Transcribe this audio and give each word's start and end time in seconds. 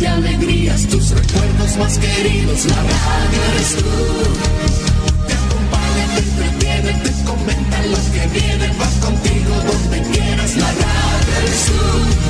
y 0.00 0.04
alegrías, 0.04 0.86
tus 0.88 1.10
recuerdos 1.10 1.76
más 1.78 1.98
queridos, 1.98 2.64
la 2.66 2.76
radio 2.76 3.40
eres 3.52 3.76
tú. 3.76 3.84
Te 5.26 5.34
acompaña, 5.34 6.06
te 6.14 6.20
entretiene, 6.20 6.92
te 7.04 7.24
comenta 7.24 7.82
lo 7.86 7.98
que 8.12 8.26
viene, 8.38 8.68
va 8.80 9.06
contigo 9.06 9.54
donde 9.66 10.02
quieras, 10.10 10.56
la 10.56 10.70
radio 10.72 11.32
eres 11.38 11.66
tú, 11.66 11.80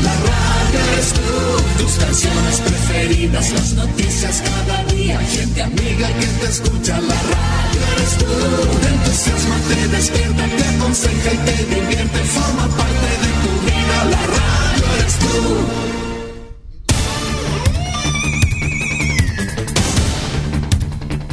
la 0.04 0.14
radio 0.14 0.78
eres 0.92 1.12
tú. 1.12 1.82
Tus 1.82 1.92
canciones 2.04 2.60
preferidas, 2.60 3.52
las 3.52 3.72
noticias 3.72 4.42
cada 4.42 4.84
día, 4.92 5.18
gente 5.20 5.62
amiga 5.62 6.08
que 6.20 6.26
te 6.26 6.46
escucha, 6.46 7.00
la 7.00 7.14
radio 7.14 7.80
eres 7.96 8.18
tú. 8.18 8.78
Te 8.80 8.88
entusiasma, 8.88 9.56
te 9.68 9.88
despierta, 9.88 10.44
te 10.56 10.64
aconseja 10.76 11.32
y 11.32 11.38
te 11.38 11.55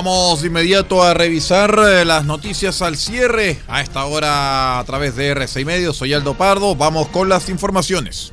Vamos 0.00 0.42
de 0.42 0.46
inmediato 0.46 1.02
a 1.02 1.12
revisar 1.12 1.76
eh, 1.76 2.04
las 2.04 2.24
noticias 2.24 2.82
al 2.82 2.96
cierre. 2.96 3.58
A 3.66 3.80
esta 3.80 4.04
hora 4.04 4.78
a 4.78 4.84
través 4.84 5.16
de 5.16 5.30
RCI 5.30 5.64
Medio, 5.64 5.92
soy 5.92 6.14
Aldo 6.14 6.34
Pardo. 6.34 6.76
Vamos 6.76 7.08
con 7.08 7.28
las 7.28 7.48
informaciones. 7.48 8.32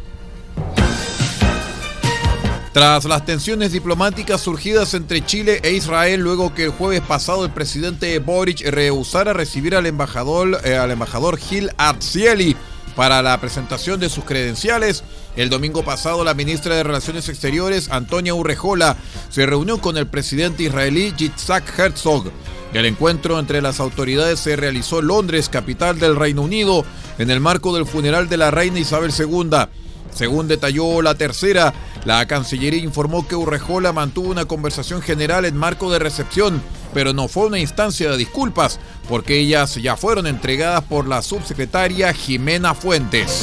Tras 2.72 3.06
las 3.06 3.26
tensiones 3.26 3.72
diplomáticas 3.72 4.42
surgidas 4.42 4.94
entre 4.94 5.26
Chile 5.26 5.60
e 5.64 5.72
Israel 5.72 6.22
luego 6.22 6.54
que 6.54 6.66
el 6.66 6.70
jueves 6.70 7.02
pasado 7.02 7.46
el 7.46 7.52
presidente 7.52 8.20
Boric 8.20 8.62
rehusara 8.70 9.34
recibir 9.34 9.76
al 9.76 9.88
embajador, 9.88 10.62
eh, 10.66 10.78
al 10.78 10.92
embajador 10.92 11.40
Gil 11.40 11.72
Arzieli 11.78 12.56
para 12.96 13.24
la 13.24 13.42
presentación 13.42 14.00
de 14.00 14.10
sus 14.10 14.24
credenciales, 14.24 15.04
el 15.36 15.50
domingo 15.50 15.84
pasado, 15.84 16.24
la 16.24 16.34
ministra 16.34 16.76
de 16.76 16.84
Relaciones 16.84 17.28
Exteriores, 17.28 17.90
Antonia 17.92 18.34
Urrejola, 18.34 18.96
se 19.30 19.46
reunió 19.46 19.80
con 19.80 19.98
el 19.98 20.08
presidente 20.08 20.64
israelí 20.64 21.14
Yitzhak 21.18 21.78
Herzog. 21.78 22.32
El 22.74 22.86
encuentro 22.86 23.40
entre 23.40 23.62
las 23.62 23.80
autoridades 23.80 24.40
se 24.40 24.56
realizó 24.56 25.00
en 25.00 25.08
Londres, 25.08 25.50
capital 25.50 26.00
del 26.00 26.16
Reino 26.16 26.42
Unido, 26.42 26.86
en 27.18 27.30
el 27.30 27.40
marco 27.40 27.76
del 27.76 27.86
funeral 27.86 28.30
de 28.30 28.38
la 28.38 28.52
reina 28.52 28.80
Isabel 28.80 29.12
II. 29.18 29.50
Según 30.14 30.48
detalló 30.48 31.02
la 31.02 31.16
tercera, 31.16 31.74
la 32.06 32.26
Cancillería 32.26 32.82
informó 32.82 33.28
que 33.28 33.36
Urrejola 33.36 33.92
mantuvo 33.92 34.30
una 34.30 34.46
conversación 34.46 35.02
general 35.02 35.44
en 35.44 35.58
marco 35.58 35.92
de 35.92 36.00
recepción, 36.00 36.62
pero 36.94 37.12
no 37.12 37.28
fue 37.28 37.48
una 37.48 37.60
instancia 37.60 38.10
de 38.10 38.18
disculpas, 38.18 38.80
porque 39.10 39.38
ellas 39.38 39.76
ya 39.76 39.98
fueron 39.98 40.28
entregadas 40.28 40.84
por 40.84 41.08
la 41.08 41.22
subsecretaria 41.22 42.14
Jimena 42.14 42.74
Fuentes. 42.74 43.42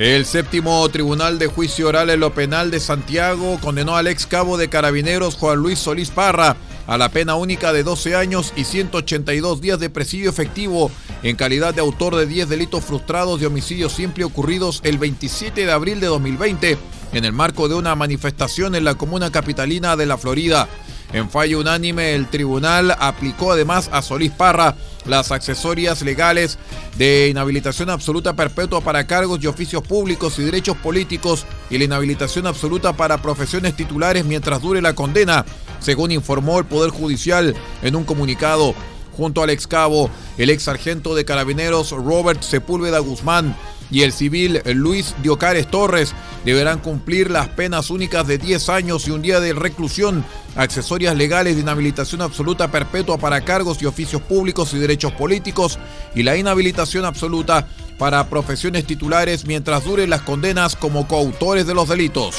El 0.00 0.24
séptimo 0.24 0.88
Tribunal 0.88 1.38
de 1.38 1.46
Juicio 1.46 1.88
Oral 1.88 2.08
en 2.08 2.20
lo 2.20 2.32
Penal 2.32 2.70
de 2.70 2.80
Santiago 2.80 3.58
condenó 3.60 3.96
al 3.96 4.06
ex 4.06 4.24
cabo 4.24 4.56
de 4.56 4.70
carabineros 4.70 5.34
Juan 5.34 5.58
Luis 5.58 5.78
Solís 5.78 6.08
Parra 6.08 6.56
a 6.86 6.96
la 6.96 7.10
pena 7.10 7.34
única 7.34 7.74
de 7.74 7.82
12 7.82 8.16
años 8.16 8.54
y 8.56 8.64
182 8.64 9.60
días 9.60 9.78
de 9.78 9.90
presidio 9.90 10.30
efectivo 10.30 10.90
en 11.22 11.36
calidad 11.36 11.74
de 11.74 11.82
autor 11.82 12.16
de 12.16 12.24
10 12.24 12.48
delitos 12.48 12.82
frustrados 12.82 13.40
de 13.40 13.46
homicidio 13.46 13.90
simple 13.90 14.24
ocurridos 14.24 14.80
el 14.84 14.96
27 14.96 15.66
de 15.66 15.70
abril 15.70 16.00
de 16.00 16.06
2020 16.06 16.78
en 17.12 17.24
el 17.26 17.34
marco 17.34 17.68
de 17.68 17.74
una 17.74 17.94
manifestación 17.94 18.74
en 18.74 18.84
la 18.84 18.94
comuna 18.94 19.30
capitalina 19.30 19.96
de 19.96 20.06
La 20.06 20.16
Florida. 20.16 20.66
En 21.12 21.28
fallo 21.28 21.60
unánime, 21.60 22.14
el 22.14 22.28
tribunal 22.28 22.94
aplicó 22.98 23.52
además 23.52 23.90
a 23.92 24.00
Solís 24.02 24.30
Parra 24.30 24.76
las 25.06 25.32
accesorias 25.32 26.02
legales 26.02 26.58
de 26.96 27.28
inhabilitación 27.28 27.90
absoluta 27.90 28.34
perpetua 28.34 28.80
para 28.80 29.06
cargos 29.06 29.40
y 29.42 29.46
oficios 29.46 29.82
públicos 29.82 30.38
y 30.38 30.42
derechos 30.42 30.76
políticos 30.76 31.46
y 31.68 31.78
la 31.78 31.84
inhabilitación 31.84 32.46
absoluta 32.46 32.92
para 32.92 33.22
profesiones 33.22 33.74
titulares 33.74 34.24
mientras 34.24 34.62
dure 34.62 34.80
la 34.80 34.94
condena, 34.94 35.44
según 35.80 36.12
informó 36.12 36.58
el 36.58 36.66
Poder 36.66 36.90
Judicial 36.90 37.56
en 37.82 37.96
un 37.96 38.04
comunicado. 38.04 38.74
Junto 39.20 39.42
al 39.42 39.50
ex 39.50 39.66
cabo, 39.66 40.08
el 40.38 40.48
ex 40.48 40.62
sargento 40.62 41.14
de 41.14 41.26
carabineros 41.26 41.90
Robert 41.90 42.40
Sepúlveda 42.40 43.00
Guzmán 43.00 43.54
y 43.90 44.00
el 44.00 44.12
civil 44.14 44.62
Luis 44.64 45.14
Diocares 45.22 45.70
Torres 45.70 46.14
deberán 46.46 46.78
cumplir 46.78 47.30
las 47.30 47.48
penas 47.48 47.90
únicas 47.90 48.26
de 48.26 48.38
10 48.38 48.70
años 48.70 49.06
y 49.06 49.10
un 49.10 49.20
día 49.20 49.38
de 49.38 49.52
reclusión, 49.52 50.24
accesorias 50.56 51.14
legales 51.14 51.56
de 51.56 51.60
inhabilitación 51.60 52.22
absoluta 52.22 52.70
perpetua 52.70 53.18
para 53.18 53.42
cargos 53.42 53.82
y 53.82 53.84
oficios 53.84 54.22
públicos 54.22 54.72
y 54.72 54.78
derechos 54.78 55.12
políticos 55.12 55.78
y 56.14 56.22
la 56.22 56.38
inhabilitación 56.38 57.04
absoluta 57.04 57.68
para 57.98 58.26
profesiones 58.30 58.86
titulares 58.86 59.44
mientras 59.44 59.84
duren 59.84 60.08
las 60.08 60.22
condenas 60.22 60.76
como 60.76 61.06
coautores 61.06 61.66
de 61.66 61.74
los 61.74 61.90
delitos. 61.90 62.36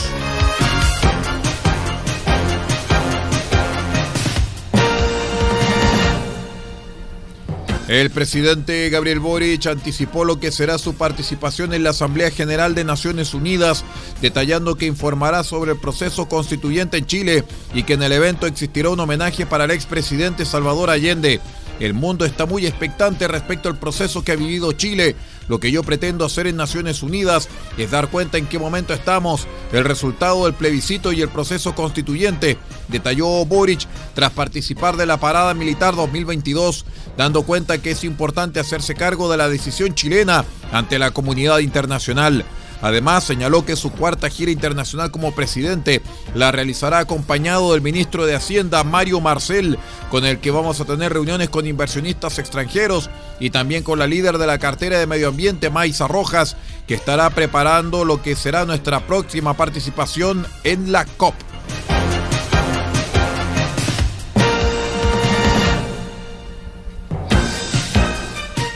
El 7.91 8.09
presidente 8.09 8.89
Gabriel 8.89 9.19
Boric 9.19 9.65
anticipó 9.67 10.23
lo 10.23 10.39
que 10.39 10.53
será 10.53 10.77
su 10.77 10.93
participación 10.93 11.73
en 11.73 11.83
la 11.83 11.89
Asamblea 11.89 12.31
General 12.31 12.73
de 12.73 12.85
Naciones 12.85 13.33
Unidas, 13.33 13.83
detallando 14.21 14.75
que 14.75 14.85
informará 14.85 15.43
sobre 15.43 15.73
el 15.73 15.77
proceso 15.77 16.29
constituyente 16.29 16.99
en 16.99 17.05
Chile 17.05 17.43
y 17.73 17.83
que 17.83 17.95
en 17.95 18.03
el 18.03 18.13
evento 18.13 18.47
existirá 18.47 18.91
un 18.91 19.01
homenaje 19.01 19.45
para 19.45 19.65
el 19.65 19.71
expresidente 19.71 20.45
Salvador 20.45 20.89
Allende. 20.89 21.41
El 21.81 21.95
mundo 21.95 22.25
está 22.25 22.45
muy 22.45 22.67
expectante 22.67 23.27
respecto 23.27 23.67
al 23.67 23.75
proceso 23.75 24.23
que 24.23 24.33
ha 24.33 24.35
vivido 24.35 24.71
Chile. 24.71 25.15
Lo 25.47 25.59
que 25.59 25.71
yo 25.71 25.81
pretendo 25.81 26.23
hacer 26.23 26.45
en 26.45 26.55
Naciones 26.55 27.01
Unidas 27.01 27.49
es 27.75 27.89
dar 27.89 28.09
cuenta 28.09 28.37
en 28.37 28.45
qué 28.45 28.59
momento 28.59 28.93
estamos, 28.93 29.47
el 29.73 29.83
resultado 29.83 30.45
del 30.45 30.53
plebiscito 30.53 31.11
y 31.11 31.23
el 31.23 31.29
proceso 31.29 31.73
constituyente, 31.73 32.59
detalló 32.87 33.43
Boric 33.45 33.87
tras 34.13 34.29
participar 34.29 34.95
de 34.95 35.07
la 35.07 35.17
parada 35.17 35.55
militar 35.55 35.95
2022, 35.95 36.85
dando 37.17 37.41
cuenta 37.41 37.79
que 37.79 37.89
es 37.89 38.03
importante 38.03 38.59
hacerse 38.59 38.93
cargo 38.93 39.31
de 39.31 39.37
la 39.37 39.49
decisión 39.49 39.95
chilena 39.95 40.45
ante 40.71 40.99
la 40.99 41.09
comunidad 41.09 41.57
internacional. 41.59 42.45
Además, 42.81 43.23
señaló 43.23 43.65
que 43.65 43.75
su 43.75 43.91
cuarta 43.91 44.29
gira 44.29 44.51
internacional 44.51 45.11
como 45.11 45.33
presidente 45.33 46.01
la 46.33 46.51
realizará 46.51 46.99
acompañado 46.99 47.73
del 47.73 47.81
ministro 47.81 48.25
de 48.25 48.35
Hacienda, 48.35 48.83
Mario 48.83 49.21
Marcel, 49.21 49.77
con 50.09 50.25
el 50.25 50.39
que 50.39 50.51
vamos 50.51 50.79
a 50.79 50.85
tener 50.85 51.13
reuniones 51.13 51.49
con 51.49 51.67
inversionistas 51.67 52.39
extranjeros 52.39 53.09
y 53.39 53.49
también 53.49 53.83
con 53.83 53.99
la 53.99 54.07
líder 54.07 54.37
de 54.37 54.47
la 54.47 54.59
cartera 54.59 54.99
de 54.99 55.07
Medio 55.07 55.29
Ambiente, 55.29 55.69
Maisa 55.69 56.07
Rojas, 56.07 56.57
que 56.87 56.95
estará 56.95 57.29
preparando 57.29 58.05
lo 58.05 58.21
que 58.21 58.35
será 58.35 58.65
nuestra 58.65 59.05
próxima 59.07 59.55
participación 59.55 60.47
en 60.63 60.91
la 60.91 61.05
COP. 61.05 61.50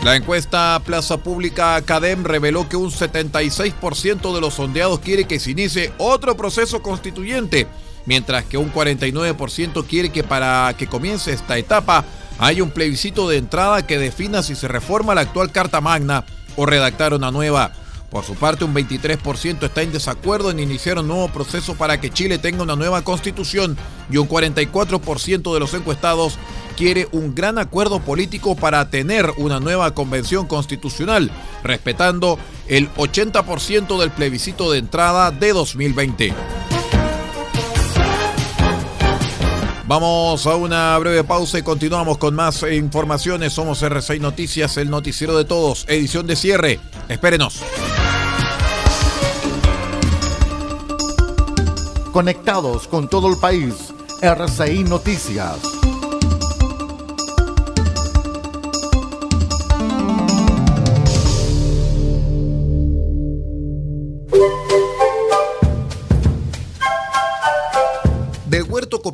La 0.05 0.15
encuesta 0.15 0.79
Plaza 0.85 1.17
Pública 1.17 1.75
Academ 1.75 2.23
reveló 2.25 2.69
que 2.69 2.77
un 2.77 2.91
76% 2.91 4.35
de 4.35 4.39
los 4.39 4.53
sondeados 4.53 4.99
quiere 4.99 5.25
que 5.25 5.39
se 5.39 5.49
inicie 5.49 5.93
otro 5.97 6.37
proceso 6.37 6.83
constituyente, 6.83 7.65
mientras 8.05 8.45
que 8.45 8.59
un 8.59 8.71
49% 8.71 9.83
quiere 9.87 10.11
que 10.11 10.23
para 10.23 10.75
que 10.77 10.85
comience 10.85 11.33
esta 11.33 11.57
etapa 11.57 12.05
haya 12.37 12.61
un 12.61 12.69
plebiscito 12.69 13.27
de 13.27 13.37
entrada 13.37 13.87
que 13.87 13.97
defina 13.97 14.43
si 14.43 14.53
se 14.53 14.67
reforma 14.67 15.15
la 15.15 15.21
actual 15.21 15.51
Carta 15.51 15.81
Magna 15.81 16.23
o 16.55 16.67
redactar 16.67 17.15
una 17.15 17.31
nueva. 17.31 17.71
Por 18.09 18.23
su 18.23 18.35
parte, 18.35 18.63
un 18.63 18.73
23% 18.73 19.63
está 19.63 19.81
en 19.81 19.91
desacuerdo 19.91 20.51
en 20.51 20.59
iniciar 20.59 20.99
un 20.99 21.07
nuevo 21.07 21.27
proceso 21.29 21.75
para 21.75 21.99
que 21.99 22.11
Chile 22.11 22.37
tenga 22.37 22.63
una 22.63 22.75
nueva 22.75 23.01
constitución 23.03 23.77
y 24.09 24.17
un 24.17 24.29
44% 24.29 25.53
de 25.53 25.59
los 25.59 25.73
encuestados 25.73 26.37
quiere 26.75 27.07
un 27.11 27.33
gran 27.33 27.57
acuerdo 27.57 27.99
político 27.99 28.55
para 28.55 28.89
tener 28.89 29.31
una 29.37 29.59
nueva 29.59 29.93
convención 29.93 30.45
constitucional, 30.47 31.31
respetando 31.63 32.37
el 32.67 32.93
80% 32.93 33.99
del 33.99 34.11
plebiscito 34.11 34.71
de 34.71 34.79
entrada 34.79 35.31
de 35.31 35.53
2020. 35.53 36.33
Vamos 39.87 40.47
a 40.47 40.55
una 40.55 40.97
breve 40.97 41.23
pausa 41.23 41.59
y 41.59 41.61
continuamos 41.61 42.17
con 42.17 42.33
más 42.33 42.63
informaciones. 42.63 43.53
Somos 43.53 43.83
R6 43.83 44.19
Noticias, 44.19 44.77
el 44.77 44.89
noticiero 44.89 45.37
de 45.37 45.45
todos, 45.45 45.85
edición 45.87 46.25
de 46.25 46.35
cierre. 46.35 46.79
Espérenos. 47.07 47.61
Conectados 52.11 52.87
con 52.87 53.07
todo 53.09 53.29
el 53.29 53.37
país, 53.37 53.93
RCI 54.21 54.85
Noticias. 54.85 55.74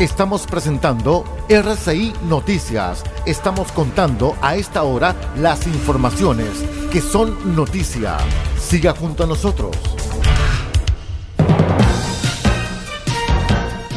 Estamos 0.00 0.46
presentando 0.46 1.24
RCI 1.48 2.12
Noticias. 2.28 3.02
Estamos 3.26 3.72
contando 3.72 4.36
a 4.40 4.54
esta 4.54 4.84
hora 4.84 5.16
las 5.36 5.66
informaciones 5.66 6.50
que 6.92 7.00
son 7.00 7.56
noticia. 7.56 8.16
Siga 8.56 8.94
junto 8.94 9.24
a 9.24 9.26
nosotros. 9.26 9.74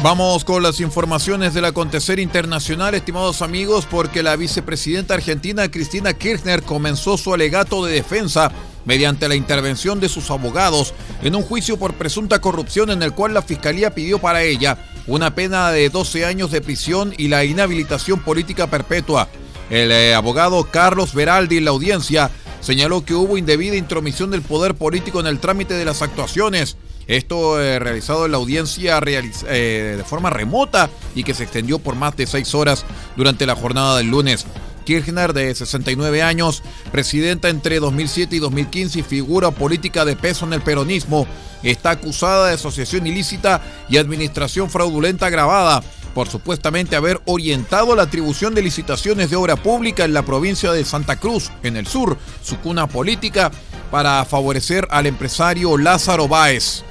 Vamos 0.02 0.44
con 0.44 0.64
las 0.64 0.80
informaciones 0.80 1.54
del 1.54 1.66
acontecer 1.66 2.18
internacional, 2.18 2.96
estimados 2.96 3.40
amigos, 3.40 3.86
porque 3.88 4.24
la 4.24 4.34
vicepresidenta 4.34 5.14
argentina 5.14 5.70
Cristina 5.70 6.14
Kirchner 6.14 6.64
comenzó 6.64 7.16
su 7.16 7.32
alegato 7.32 7.84
de 7.84 7.92
defensa 7.92 8.50
mediante 8.84 9.28
la 9.28 9.36
intervención 9.36 10.00
de 10.00 10.08
sus 10.08 10.32
abogados 10.32 10.94
en 11.22 11.36
un 11.36 11.42
juicio 11.42 11.76
por 11.76 11.94
presunta 11.94 12.40
corrupción 12.40 12.90
en 12.90 13.04
el 13.04 13.12
cual 13.12 13.34
la 13.34 13.42
Fiscalía 13.42 13.94
pidió 13.94 14.18
para 14.18 14.42
ella 14.42 14.76
una 15.06 15.34
pena 15.34 15.70
de 15.70 15.88
12 15.88 16.24
años 16.24 16.50
de 16.50 16.60
prisión 16.60 17.14
y 17.16 17.28
la 17.28 17.44
inhabilitación 17.44 18.20
política 18.20 18.68
perpetua. 18.68 19.28
El 19.70 19.90
eh, 19.90 20.14
abogado 20.14 20.64
Carlos 20.70 21.14
Veraldi 21.14 21.58
en 21.58 21.64
la 21.64 21.70
audiencia 21.70 22.30
señaló 22.60 23.04
que 23.04 23.14
hubo 23.14 23.36
indebida 23.36 23.76
intromisión 23.76 24.30
del 24.30 24.42
poder 24.42 24.74
político 24.74 25.20
en 25.20 25.26
el 25.26 25.40
trámite 25.40 25.74
de 25.74 25.84
las 25.84 26.02
actuaciones. 26.02 26.76
Esto 27.08 27.60
eh, 27.60 27.78
realizado 27.78 28.26
en 28.26 28.32
la 28.32 28.38
audiencia 28.38 29.00
eh, 29.04 29.94
de 29.96 30.04
forma 30.04 30.30
remota 30.30 30.88
y 31.14 31.24
que 31.24 31.34
se 31.34 31.42
extendió 31.42 31.78
por 31.78 31.96
más 31.96 32.16
de 32.16 32.26
seis 32.26 32.54
horas 32.54 32.84
durante 33.16 33.46
la 33.46 33.56
jornada 33.56 33.96
del 33.96 34.08
lunes. 34.08 34.46
Kirchner, 34.82 35.32
de 35.32 35.54
69 35.54 36.22
años, 36.22 36.62
presidenta 36.90 37.48
entre 37.48 37.80
2007 37.80 38.36
y 38.36 38.38
2015 38.38 38.98
y 39.00 39.02
figura 39.02 39.50
política 39.50 40.04
de 40.04 40.16
peso 40.16 40.46
en 40.46 40.52
el 40.52 40.62
peronismo, 40.62 41.26
está 41.62 41.90
acusada 41.90 42.48
de 42.48 42.54
asociación 42.54 43.06
ilícita 43.06 43.62
y 43.88 43.96
administración 43.96 44.68
fraudulenta 44.70 45.26
agravada 45.26 45.82
por 46.14 46.28
supuestamente 46.28 46.96
haber 46.96 47.20
orientado 47.24 47.96
la 47.96 48.02
atribución 48.04 48.54
de 48.54 48.62
licitaciones 48.62 49.30
de 49.30 49.36
obra 49.36 49.56
pública 49.56 50.04
en 50.04 50.12
la 50.12 50.22
provincia 50.22 50.72
de 50.72 50.84
Santa 50.84 51.16
Cruz, 51.16 51.50
en 51.62 51.76
el 51.76 51.86
sur, 51.86 52.18
su 52.42 52.58
cuna 52.58 52.86
política, 52.86 53.50
para 53.90 54.24
favorecer 54.24 54.86
al 54.90 55.06
empresario 55.06 55.76
Lázaro 55.78 56.28
Báez. 56.28 56.84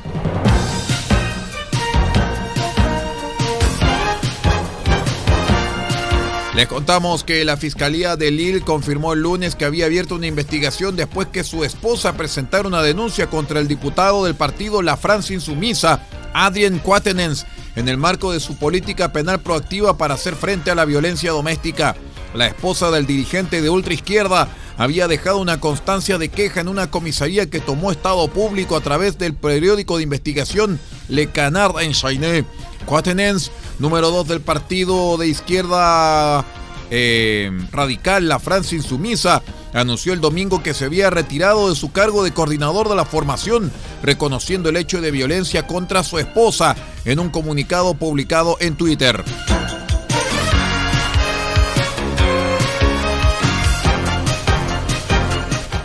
Les 6.62 6.68
contamos 6.68 7.24
que 7.24 7.44
la 7.44 7.58
Fiscalía 7.58 8.16
de 8.16 8.30
Lille 8.30 8.62
confirmó 8.62 9.14
el 9.14 9.22
lunes 9.22 9.56
que 9.56 9.66
había 9.66 9.88
abierto 9.88 10.14
una 10.14 10.28
investigación 10.28 10.96
después 10.96 11.28
que 11.30 11.44
su 11.44 11.64
esposa 11.64 12.14
presentara 12.14 12.68
una 12.68 12.84
denuncia 12.84 13.32
contra 13.32 13.60
el 13.60 13.68
diputado 13.68 14.26
del 14.26 14.36
partido 14.36 14.84
La 14.84 14.96
Francia 14.96 15.34
Insumisa, 15.34 16.06
Adrien 16.36 16.78
Quatenens, 16.78 17.48
en 17.76 17.90
el 17.90 17.98
marco 17.98 18.32
de 18.32 18.40
su 18.40 18.58
política 18.58 19.12
penal 19.12 19.40
proactiva 19.40 19.98
para 19.98 20.14
hacer 20.14 20.36
frente 20.36 20.70
a 20.70 20.76
la 20.76 20.86
violencia 20.86 21.32
doméstica. 21.32 21.96
La 22.36 22.46
esposa 22.46 22.92
del 22.92 23.08
dirigente 23.08 23.64
de 23.64 23.72
ultraizquierda 23.72 24.48
había 24.78 25.08
dejado 25.08 25.40
una 25.40 25.60
constancia 25.60 26.20
de 26.20 26.30
queja 26.30 26.62
en 26.62 26.68
una 26.68 26.92
comisaría 26.92 27.50
que 27.50 27.60
tomó 27.60 27.92
estado 27.92 28.28
público 28.28 28.76
a 28.76 28.82
través 28.82 29.18
del 29.18 29.34
periódico 29.34 29.98
de 29.98 30.04
investigación 30.04 30.80
Le 31.10 31.26
Canard 31.26 31.82
en 31.82 31.94
Chainé. 31.94 32.46
Quatenens 32.86 33.52
número 33.80 34.12
2 34.12 34.28
del 34.28 34.42
partido 34.42 35.18
de 35.18 35.28
izquierda 35.28 36.46
eh, 36.90 37.52
radical, 37.72 38.28
la 38.28 38.40
Francia 38.40 38.76
Insumisa, 38.76 39.42
anunció 39.74 40.14
el 40.14 40.22
domingo 40.22 40.62
que 40.62 40.74
se 40.74 40.86
había 40.86 41.10
retirado 41.10 41.70
de 41.70 41.76
su 41.76 41.92
cargo 41.92 42.24
de 42.24 42.34
coordinador 42.34 42.90
de 42.90 42.96
la 42.96 43.06
formación, 43.06 43.72
reconociendo 44.04 44.70
el 44.70 44.78
hecho 44.78 45.02
de 45.02 45.12
violencia 45.12 45.68
contra 45.68 46.04
su 46.04 46.20
esposa 46.20 46.76
en 47.06 47.20
un 47.20 47.30
comunicado 47.30 47.94
publicado 47.94 48.58
en 48.60 48.76
Twitter. 48.76 49.24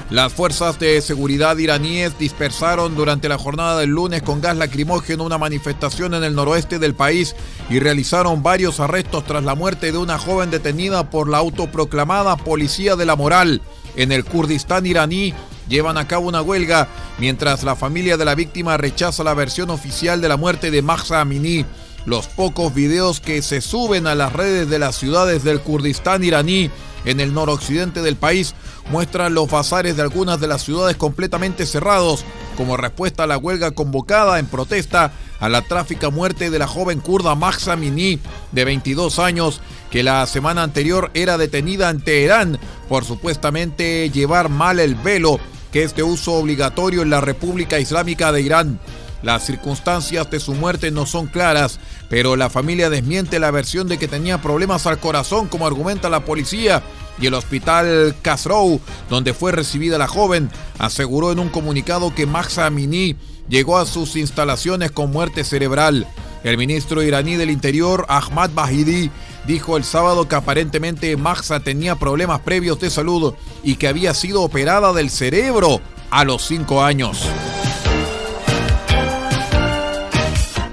Las 0.09 0.33
fuerzas 0.33 0.79
de 0.79 1.01
seguridad 1.01 1.57
iraníes 1.57 2.17
dispersaron 2.17 2.95
durante 2.95 3.29
la 3.29 3.39
jornada 3.39 3.81
del 3.81 3.91
lunes 3.91 4.23
con 4.23 4.41
gas 4.41 4.57
lacrimógeno 4.57 5.25
una 5.25 5.37
manifestación 5.37 6.15
en 6.15 6.23
el 6.23 6.37
noroeste 6.37 6.79
del 6.79 6.95
país 6.95 7.35
y 7.69 7.81
realizaron 7.81 8.41
varios 8.41 8.79
arrestos 8.79 9.25
tras 9.25 9.43
la 9.43 9.57
muerte 9.57 9.91
de 9.91 9.99
una 9.99 10.17
joven 10.17 10.53
detenida 10.53 11.11
por 11.11 11.29
la 11.29 11.39
autoproclamada 11.39 12.37
Policía 12.37 12.95
de 12.95 13.05
la 13.05 13.17
Moral. 13.17 13.63
En 13.97 14.13
el 14.13 14.25
Kurdistán 14.25 14.87
iraní 14.87 15.35
llevan 15.69 15.99
a 15.99 16.07
cabo 16.07 16.29
una 16.29 16.41
huelga 16.41 16.87
mientras 17.19 17.65
la 17.65 17.75
familia 17.75 18.17
de 18.17 18.25
la 18.25 18.37
víctima 18.37 18.77
rechaza 18.77 19.25
la 19.25 19.35
versión 19.35 19.71
oficial 19.71 20.21
de 20.21 20.29
la 20.29 20.37
muerte 20.37 20.71
de 20.71 20.83
Mahsa 20.83 21.21
Amini. 21.21 21.65
Los 22.07 22.29
pocos 22.29 22.73
videos 22.73 23.21
que 23.21 23.43
se 23.43 23.61
suben 23.61 24.07
a 24.07 24.15
las 24.15 24.33
redes 24.33 24.71
de 24.71 24.79
las 24.79 24.95
ciudades 24.95 25.43
del 25.43 25.61
Kurdistán 25.61 26.23
iraní 26.23 26.71
en 27.05 27.19
el 27.19 27.35
noroccidente 27.35 28.01
del 28.01 28.15
país 28.15 28.55
muestran 28.91 29.35
los 29.35 29.51
bazares 29.51 29.97
de 29.97 30.03
algunas 30.03 30.41
de 30.41 30.47
las 30.47 30.63
ciudades 30.63 30.97
completamente 30.97 31.67
cerrados 31.67 32.25
como 32.57 32.77
respuesta 32.77 33.25
a 33.25 33.27
la 33.27 33.39
huelga 33.39 33.73
convocada 33.73 34.39
en 34.39 34.47
protesta 34.47 35.13
a 35.41 35.49
la 35.49 35.63
tráfica 35.63 36.11
muerte 36.11 36.49
de 36.51 36.59
la 36.61 36.69
joven 36.69 37.01
kurda 37.01 37.35
Mahsa 37.35 37.75
Mini, 37.75 38.21
de 38.53 38.65
22 38.65 39.19
años, 39.19 39.61
que 39.91 40.05
la 40.05 40.25
semana 40.27 40.63
anterior 40.63 41.11
era 41.13 41.37
detenida 41.37 41.91
en 41.91 42.01
Teherán 42.01 42.59
por 42.89 43.05
supuestamente 43.05 44.11
llevar 44.11 44.49
mal 44.49 44.79
el 44.79 44.95
velo, 44.95 45.41
que 45.73 45.83
es 45.83 45.97
de 45.97 46.05
uso 46.05 46.35
obligatorio 46.35 47.03
en 47.03 47.11
la 47.11 47.21
República 47.21 47.81
Islámica 47.81 48.31
de 48.31 48.43
Irán. 48.43 48.81
Las 49.27 49.45
circunstancias 49.45 50.31
de 50.31 50.39
su 50.39 50.55
muerte 50.55 50.93
no 50.93 51.05
son 51.05 51.27
claras, 51.27 51.81
pero 52.09 52.37
la 52.37 52.49
familia 52.49 52.91
desmiente 52.91 53.41
la 53.41 53.51
versión 53.51 53.89
de 53.89 53.99
que 53.99 54.07
tenía 54.07 54.41
problemas 54.41 54.87
al 54.87 55.01
corazón, 55.01 55.49
como 55.49 55.67
argumenta 55.67 56.09
la 56.09 56.25
policía, 56.25 56.85
y 57.21 57.27
el 57.27 57.35
hospital 57.35 58.15
Kasrou, 58.23 58.81
donde 59.11 59.35
fue 59.35 59.51
recibida 59.51 59.99
la 59.99 60.07
joven, 60.07 60.49
aseguró 60.79 61.33
en 61.33 61.41
un 61.41 61.49
comunicado 61.49 62.15
que 62.15 62.25
Mahsa 62.25 62.67
Amini 62.67 63.17
llegó 63.49 63.79
a 63.79 63.87
sus 63.87 64.15
instalaciones 64.15 64.93
con 64.93 65.11
muerte 65.11 65.43
cerebral. 65.43 66.07
El 66.45 66.57
ministro 66.57 67.03
iraní 67.03 67.35
del 67.35 67.51
Interior, 67.51 68.07
Ahmad 68.09 68.51
Bahidi, 68.55 69.11
dijo 69.45 69.77
el 69.77 69.83
sábado 69.83 70.29
que 70.29 70.37
aparentemente 70.37 71.17
Mahsa 71.17 71.59
tenía 71.59 71.97
problemas 71.97 72.43
previos 72.43 72.79
de 72.79 72.91
salud 72.91 73.35
y 73.65 73.75
que 73.75 73.89
había 73.89 74.15
sido 74.15 74.43
operada 74.43 74.93
del 74.93 75.11
cerebro 75.11 75.81
a 76.13 76.23
los 76.23 76.47
cinco 76.47 76.85
años. 76.85 77.27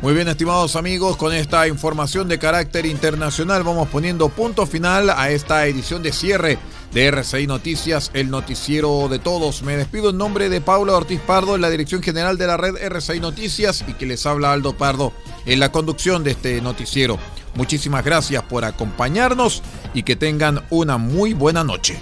Muy 0.04 0.14
bien, 0.14 0.28
estimados 0.28 0.76
amigos, 0.76 1.16
con 1.16 1.34
esta 1.34 1.66
información 1.66 2.28
de 2.28 2.38
carácter 2.38 2.86
internacional 2.86 3.64
vamos 3.64 3.88
poniendo 3.88 4.28
punto 4.28 4.66
final 4.68 5.10
a 5.10 5.30
esta 5.30 5.66
edición 5.66 6.04
de 6.04 6.12
cierre 6.12 6.60
de 6.92 7.08
RCI 7.08 7.48
Noticias, 7.48 8.12
el 8.14 8.30
noticiero 8.30 9.08
de 9.08 9.20
todos. 9.20 9.64
Me 9.64 9.78
despido 9.78 10.10
en 10.10 10.18
nombre 10.18 10.50
de 10.50 10.60
Paula 10.60 10.92
Ortiz 10.92 11.22
Pardo 11.22 11.56
en 11.56 11.62
la 11.62 11.70
dirección 11.70 12.04
general 12.04 12.38
de 12.38 12.48
la 12.48 12.58
red 12.58 12.76
RCI 12.76 13.22
Noticias 13.22 13.86
y 13.88 13.94
que 13.94 14.06
les 14.06 14.26
habla 14.26 14.52
Aldo 14.52 14.76
Pardo 14.76 15.14
en 15.46 15.62
la 15.62 15.72
conducción 15.72 16.22
de 16.26 16.32
este 16.32 16.60
noticiero. 16.60 17.18
Muchísimas 17.56 18.04
gracias 18.04 18.44
por 18.44 18.66
acompañarnos 18.66 19.64
y 19.94 20.04
que 20.04 20.18
tengan 20.18 20.66
una 20.70 20.98
muy 20.98 21.34
buena 21.34 21.64
noche. 21.64 22.02